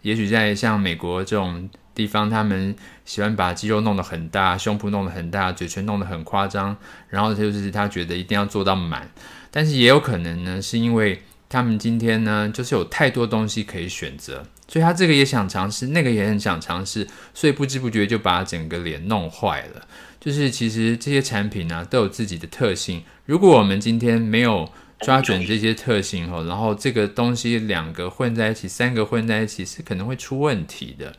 [0.03, 1.69] 也许在像美国这种
[2.01, 6.75] 地方，他们喜欢把肌肉弄得很大，胸部弄得很大，嘴唇弄得很夸张，
[7.11, 9.11] 然后就是他觉得一定要做到满，
[9.51, 19.87] 但是也有可能呢，是因为他们今天呢，就是有太多东西可以选择，所以他这个也想尝试，那个也很想尝试，所以不知不觉就把整个脸弄坏了。
[20.19, 31.17] 就是其实这些产品呢、啊、都有自己的特性，如果我们今天没有抓准这些特性哦，然后这个东西两个混在一起，三个混在一起是可能会出问题的。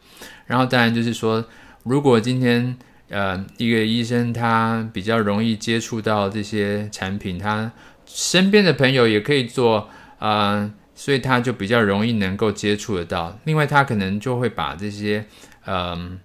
[0.51, 1.45] 然后当然就是说，
[1.83, 7.71] 如果今天呃一个医生他比较容易接触到这些产品，他
[8.05, 13.39] 身边的朋友也可以做啊、所以他就比较容易能够接触得到。
[13.45, 15.25] 另外他可能就会把这些
[15.63, 16.19] 呃嗯。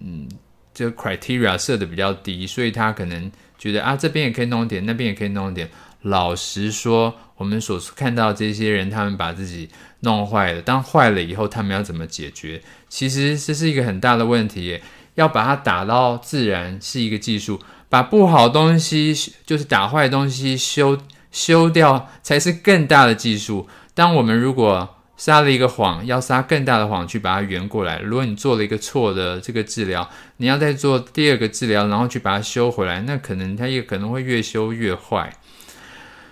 [0.00, 0.28] 嗯
[0.74, 5.68] 这个 criteria 设的比较低，所以他可能觉得啊，这边也可以弄点，那边也可以弄点。
[6.00, 9.68] 老实说，我们所看到这些人，他们把自己
[10.02, 12.62] 弄坏了，当坏了以后，他们要怎么解决？
[12.88, 14.80] 其实这是一个很大的问题。
[15.14, 17.60] 要把它打到自然是一个技术，
[17.90, 20.96] 把不好东西，就是打坏的东西修
[21.30, 23.68] 修掉，才是更大的技术。
[23.92, 27.98] 当我们如果撒了一个谎，要撒更大的谎去把它圆过来。
[27.98, 35.30] 如果你做了一个错的这个治疗，你要再做第二个治疗，然后去把它修回来，那可能它也可能会越修越坏。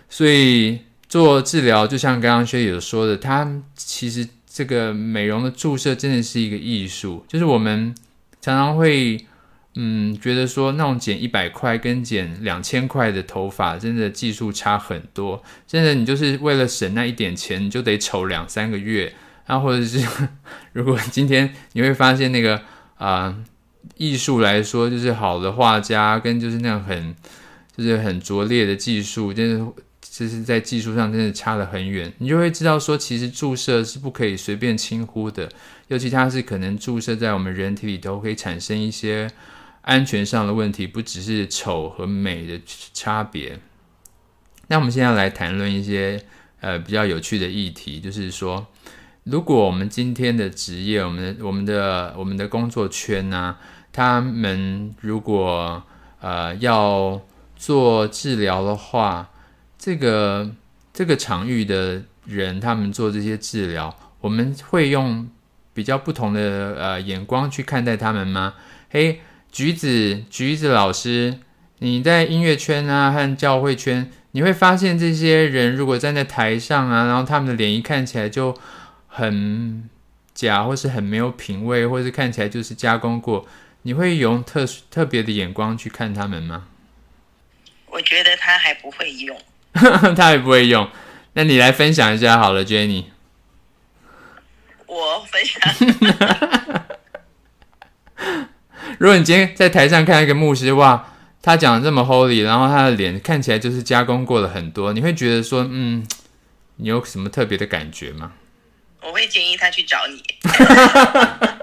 [0.09, 0.81] 所以
[1.11, 3.47] 做治疗，就像刚刚薛友说的，它
[3.77, 7.95] 其实这个美容的注射真的是一个艺术，就是我们
[8.41, 9.27] 常常会。
[9.77, 15.41] 嗯，觉得说那种剪一百块跟剪两千块的头发，真的技术差很多。
[15.65, 19.15] 真的，你就是为了省那一点钱，你就得丑两三个月。
[19.47, 20.05] 然后或者是，
[20.75, 22.61] 如果今天你会发现那个
[22.99, 23.33] 啊、
[23.97, 27.15] 艺术来说，就是好的画家跟就是那种很
[27.77, 32.13] 就是很拙劣的技术，真的就是在技术上真的差得很远。
[32.19, 35.51] 你就会知道说，其实注射是不可以随便轻忽的，
[35.89, 39.31] 尤其它是可能注射在我们人体里头，可以产生一些。
[39.83, 42.61] 安全上的问题不只是丑和美的
[42.93, 43.59] 差别。
[44.69, 46.23] 那我们现在来谈论一些
[46.61, 48.67] 呃比较有趣的议题，就是说，
[49.25, 53.57] 如果我们今天的职业，我们的我们的我们的工作圈呢、
[53.91, 55.83] 他们如果
[56.21, 57.19] 呃要
[57.57, 59.31] 做治疗的话，
[59.81, 60.51] 这个
[60.93, 65.27] 这个场域的人，他们做这些治疗，我们会用
[65.73, 68.57] 比较不同的呃眼光去看待他们吗？
[68.91, 71.39] 嘿，橘子，橘子老师，
[71.79, 78.55] 你在音乐圈啊和教会圈，你会发现这些人如果站在台上啊，然后他们的脸一看起来就
[79.09, 79.89] 很
[80.35, 83.47] 假，或是很没有品味，或是看起来就是加工过，
[83.83, 86.67] 你会用特特别的眼光去看他们吗？
[87.87, 89.37] 我觉得他还不会用，
[90.17, 90.89] 他也不会用。
[91.35, 93.05] 那你来分享一下好了，Jenny。
[94.87, 95.61] 我分享。
[98.99, 106.07] 如果你今天在台上看一个牧师，哇，他讲的这么 holy，然后他的脸看起来就是加工过了很多，你会觉得说，嗯，
[106.77, 108.33] 你有什么特别的感觉吗？
[109.03, 110.23] 我会建议他去找你。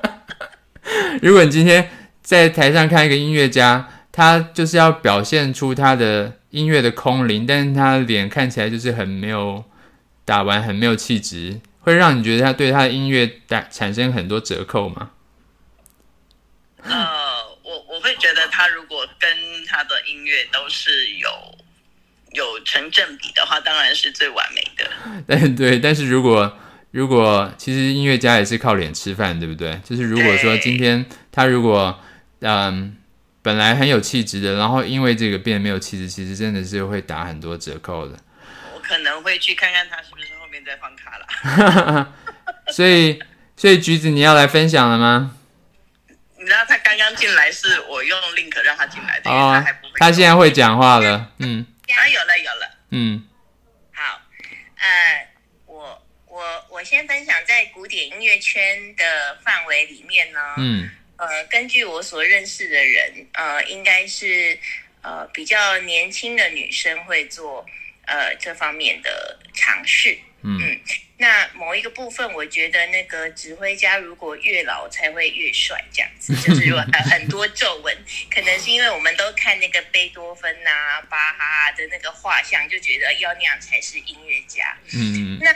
[1.22, 1.92] 如果你今天
[2.24, 9.66] 在台上看一个音乐家，他就是要表现出他的音乐的空灵，但是他的脸看起来就是很没有
[10.24, 15.12] 打完，很没有气质，会让你觉得他对他的音乐打产生很多折扣吗？
[16.84, 16.96] 呃，
[17.64, 19.30] 我我会觉得他如果跟
[19.66, 21.30] 他的音乐都是有
[22.32, 24.90] 有成正比的话，当然是最完美的。
[25.28, 26.58] 但对，但是如果
[26.92, 29.80] 如果其实音乐家也是靠脸吃饭，对不对？
[29.84, 32.00] 就是如果说今天他如果
[32.40, 32.96] 嗯。
[33.48, 38.20] 本来很有气质的，然后因为这个变得没有气质，其实真的是会打很多折扣的。
[38.76, 42.14] 我可能会去看看他是不是后面再放卡了。
[42.74, 43.18] 所以，
[43.56, 45.34] 所以橘子你要来分享了吗？
[46.38, 49.94] 你知道他刚刚进来是我用 link 让他进来的，哦，他还不会。
[49.96, 51.66] 他现在会讲话了，嗯。
[51.88, 53.24] 啊，有了有了，嗯。
[53.94, 54.20] 好，
[54.78, 55.30] 呃，
[55.68, 60.90] 我我我先分享在古典音乐圈的范围里面呢，嗯。
[61.18, 64.58] 呃，根据我所认识的人，呃，应该是
[65.02, 67.66] 呃比较年轻的女生会做
[68.06, 70.18] 呃这方面的尝试。
[70.44, 70.80] 嗯，嗯，
[71.18, 76.78] 那某一个部分，我觉得那个指挥家如果越老才会越帅，这样子就是有
[77.10, 77.98] 很多皱纹，
[78.30, 84.78] 可能是因为我们都看那个贝多芬啊、巴哈的那个画像，就觉得要那样才是音乐家。
[84.94, 85.54] 嗯，那。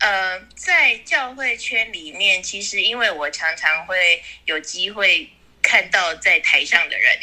[0.00, 5.30] 呃，在教会圈里面，其实因为我常常会有机会
[5.62, 7.18] 看到在台上的人，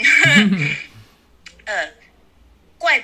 [1.66, 1.92] 呃，
[2.78, 3.00] 怪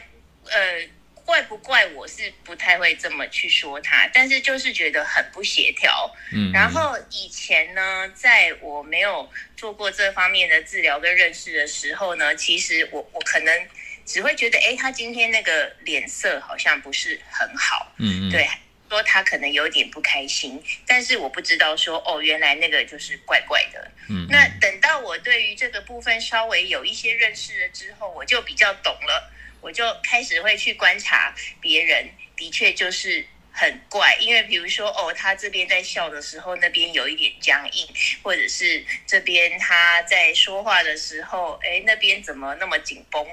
[0.46, 0.88] 呃
[1.26, 6.14] 怪不怪我是不太会这么去说他，但是就是觉得很不协调。
[6.32, 13.68] 嗯，然后以前呢，在我没有做过这方面的治疗跟认识的时候呢，其实我我可能
[14.06, 17.92] 只会觉得，哎，他今天那个脸色好像不是很好。
[17.98, 18.48] 嗯，对。
[18.94, 23.92] 说他可能有点不开心，但是我不知道说哦，原来那个就是怪怪的。
[24.08, 34.16] 嗯，那等到我对于这个部分稍微有一些认识了之后，我就比较懂了，我就开始会去观察别人，的确就是很怪。
[34.20, 37.88] 因为比如说哦，他这边在笑的时候，那边有一点僵硬，
[38.22, 43.26] 或者是这边他在说话的时候，哎，那边怎么那么紧绷？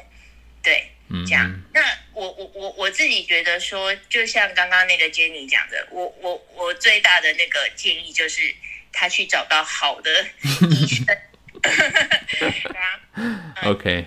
[0.62, 0.90] 对。
[1.12, 1.80] 嗯，这样，那
[2.14, 8.54] 我我我我自己觉得说，就像刚刚那个 Jenny 讲的，我我我最大的那个建议就是，
[8.92, 10.08] 他去找到好的
[10.70, 11.04] 医生。
[13.64, 14.06] OK，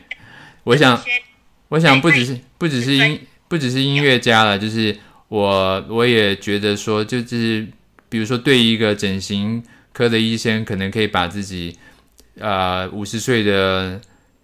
[0.64, 1.04] 我想，
[1.68, 7.68] 我想不只是不只是音不只是音乐家了，就是我我也觉得说，就是
[8.08, 9.62] 比如说对一个整形
[9.92, 11.78] 科的医生，可能可以把自己
[12.40, 14.00] 呃五十岁的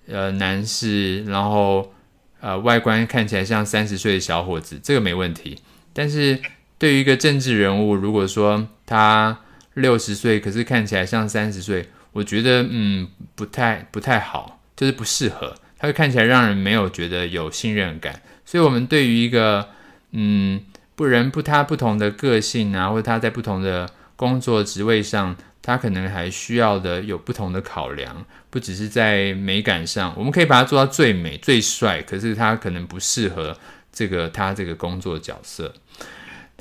[0.10, 1.94] 呃男士，然后。
[2.42, 5.58] 呃，外观看起来像三十岁的小伙子，这个没问题。
[5.94, 6.40] 但是
[6.78, 9.38] 对于一个政治人物，如果说他
[9.74, 15.56] 六十岁，可是看起来像三十岁，我觉得嗯，不太不太好，就是不适合。
[15.78, 18.22] 他会看起来让人没有觉得有信任感。
[18.46, 19.68] 所以，我们对于一个
[20.12, 20.62] 嗯，
[20.96, 25.36] 不人不他不同的个性啊，或者他在不同的工作职位上。
[25.62, 33.58] 他可能还需要的有不同的考量，不只是在美感上，我们可以把它做到最美最帅，可是他可能不适合
[33.92, 35.74] 这个他这个工作角色。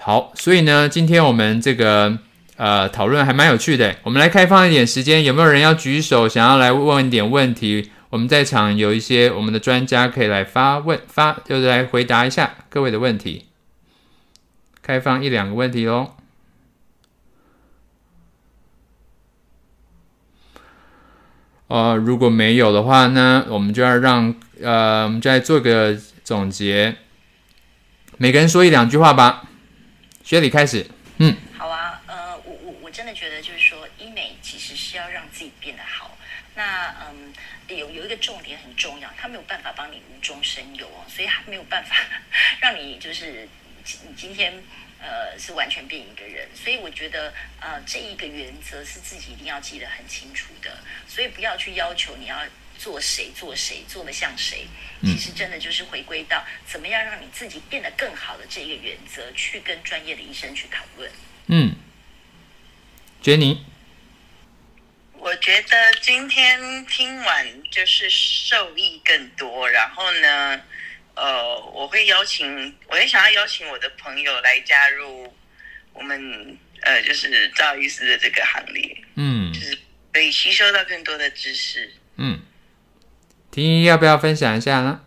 [0.00, 2.18] 好，所以呢，今天我们这个
[2.56, 7.90] 呃讨论还蛮有趣的，我们来开放一点时间，有没有人要举手想要来问一点问题？
[8.10, 13.46] 我们在场有一些我们的专家可以来发问发，就是来回答一下各位的问题。
[14.82, 16.14] 开放一两个问题哦。
[21.68, 25.94] 呃，如果没有的话呢，我们就要让呃，我们再做个
[26.24, 26.96] 总结，
[28.16, 29.44] 每个人说一两句话吧。
[30.24, 30.86] 学理开始，
[31.18, 36.18] 嗯，好啊，呃，我我我真的觉得就是说，医美其实是要让自己变得好。
[36.54, 37.32] 那嗯，
[37.68, 41.94] 有有一个重点很重要，它没有办法帮你无中生有哦，所以它没有办法
[42.60, 43.48] 让你就是
[44.06, 44.52] 你今天
[45.00, 46.48] 呃，是完全变一个人。
[46.54, 50.78] 所以我觉得，呃，这一个原则是自己一定要记得很清楚的。
[51.06, 52.38] 所以不要去要求你要
[52.78, 54.66] 做谁做谁做的像谁，
[55.02, 61.10] 其实真的就是回归到怎么样让你自己变得更好的这一个原则，去跟专业的医生去讨论。
[61.46, 61.74] 嗯
[63.22, 63.58] ，Jenny。
[65.20, 70.62] 我觉得今天听完就是受益更多，然后呢，
[71.18, 75.34] 呃，我会邀请，我也想要邀请我的朋友来加入
[75.92, 79.78] 我们，呃，就是赵医师的这个行列，嗯，就是
[80.12, 82.40] 可以吸收到更多的知识，嗯，
[83.50, 85.00] 婷宜要不要分享一下呢？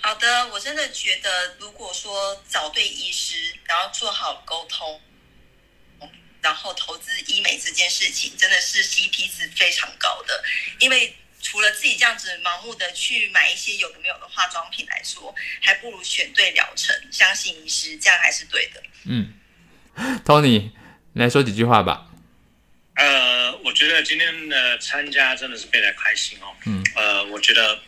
[0.00, 5.00] 好的，我真的觉得，如果说找对医师，然后做好沟通。
[6.40, 10.44] 然后投资医美这件事情真的是 CP 值非常高的，
[10.78, 18.82] 因为除了自己这样子盲目的去买一些有的没有的化妆品来说，还不如选对疗程，相信医师，这样还是对的。
[19.04, 19.32] 嗯
[20.24, 20.70] ，Tony
[21.14, 22.06] 来说几句话吧。
[22.96, 26.54] 呃，我觉得今天的参加真的是非常开心哦。
[26.66, 26.84] 嗯。
[26.96, 27.80] 呃，我觉得，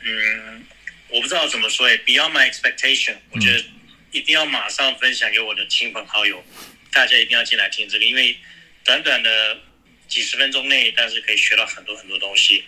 [0.00, 0.66] 嗯，
[1.08, 3.64] 我不知道怎么说诶，Beyond my expectation，我觉得
[4.10, 6.44] 一定要马上分享给我的亲朋好友。
[6.90, 8.36] 大家一定要进来听这个，因为
[8.82, 9.60] 短短的
[10.08, 12.64] 几十分钟内，但是可以学到很多很多东西。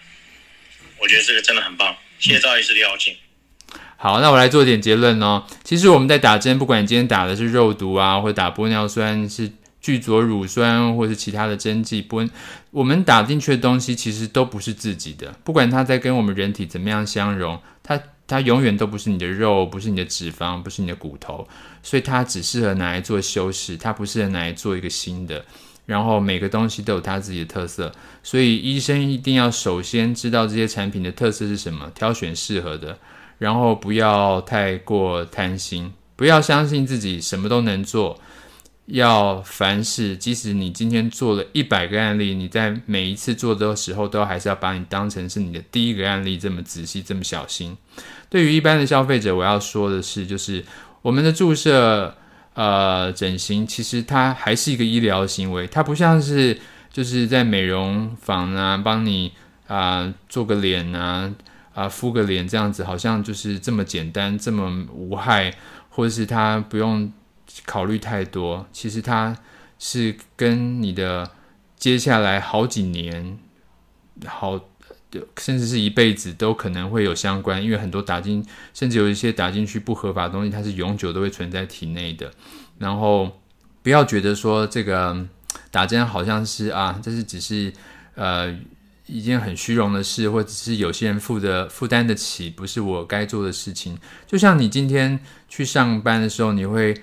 [0.99, 3.17] 我觉得这个真的很棒，谢谢赵医师的邀请。
[3.97, 5.47] 好，那我来做一点结论哦。
[5.65, 12.27] 其实我们在打针，不管你今天打的是肉毒啊，或者打玻尿酸，是聚左乳酸，或是其他的针剂，不，
[12.71, 15.35] 我们打进去的东西其实都不是自己的。
[15.45, 21.47] 不管它在跟我们人体怎么样相融，它它永远都不是你的肉，不是你的脂肪，不是你的骨头。
[21.83, 25.45] 所以它只适合拿来做修饰，它不适合拿来做一个新的。
[25.87, 32.99] 然后每个东西都有它自己的特色，所以医生一定要首先知道这些产品的特色是什么，挑选适合的，
[33.39, 38.21] 然后不要太过贪心，不要相信自己什么都能做。
[38.87, 47.77] 要凡事，即使你今天做了一百个案例，你在每一次做的时候，都还是要把你当成是你的第一个案例，这么仔细，这么小心。
[48.29, 50.65] 对于一般的消费者，我要说的是，就是。
[51.03, 52.15] 我们的注射，
[52.55, 56.59] 呃，整形其实它还是一个医疗行为，它不像是
[56.93, 59.33] 就是在美容房啊，帮你
[59.67, 61.33] 啊、做个脸啊，
[61.75, 65.55] 啊、敷个脸这样子，好像就是这么简单，这么无害，
[65.89, 67.13] 或者是它不用
[67.65, 68.67] 考虑太多。
[68.73, 69.37] 其实它
[69.79, 71.31] 是跟你的
[71.77, 73.39] 接下来好几年
[74.27, 74.61] 好。
[75.39, 82.31] 甚至是一辈子都可能会有相关，因为很多打进，甚至有一些打进去不合法的东西，它是永久都会存在体内的。
[82.79, 83.41] 然后
[83.83, 85.27] 不要觉得说这个
[85.71, 87.73] 打针好像是啊，这是只是
[88.15, 88.57] 呃
[89.07, 93.99] 一件很虚荣的事，或者是有些人负的负担得起，不是我该做的事情。
[94.27, 96.95] 就像你今天去上班的时候，你会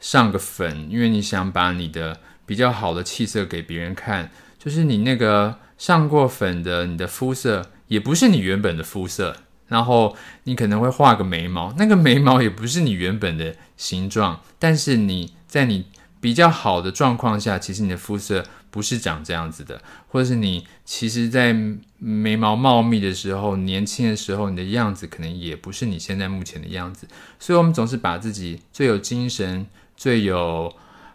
[0.00, 5.58] 上个粉，因为你想把你的比较好的气色给别人看，就是你那个。
[5.82, 15.86] 上过粉的，你的肤色也不是你原本的肤色，然后你可能会画个眉毛，那个眉毛也不是你原本的形状，但是你在你
[16.20, 21.52] 比较好的状况下，其实你的肤色不是长这样子的，或者是你其实，在
[21.98, 27.08] 眉毛茂密的时候，年轻的时候，你的样子可能也不是你现在目前的样子，
[27.40, 29.66] 所以我们总是把自己最有精神、
[29.96, 30.72] 最有，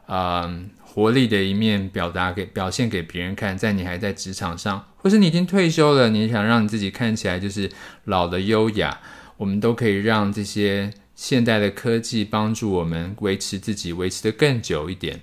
[0.08, 0.70] 嗯。
[0.98, 7.70] 活力的一面表达给表现给别人看，在你还在职场上，或是你已经退休了，你想让你自己看起来就是
[8.06, 9.00] 老的优雅，
[9.38, 15.22] 我们都可以让这些现代的科技帮助我们维持自己，维持得更久一点。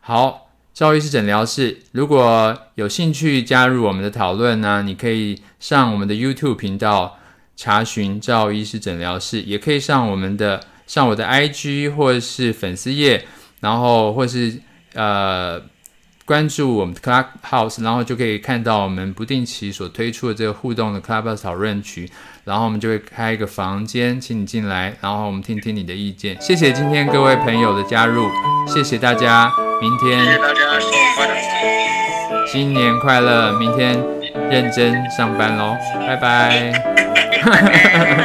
[0.00, 7.20] 好，赵医师诊疗室，如果有兴趣加入我们的讨论呢，你可以上我们的 YouTube 频道
[7.54, 13.24] 查询赵医师诊疗室，也可以上我们的上我的 IG 或者是粉丝页，
[13.64, 14.60] 然后或是。
[14.96, 15.60] 呃，
[16.24, 22.08] 关注我们的 Clubhouse，然后就可以看到我们不定期所推出的这个互动的 Clubhouse 讨论区，
[22.44, 26.40] 然后我们就会开一个房间，请你进来，然后我们听听你的意见。
[26.40, 28.28] 谢谢今天各位朋友的加入，
[28.68, 29.50] 谢谢大家，
[29.80, 34.00] 明天谢谢大家，新年快乐，新年快乐，明天
[34.48, 36.72] 认真上班喽，拜拜。